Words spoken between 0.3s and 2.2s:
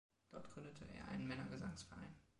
Dort gründete er einen Männergesangsverein.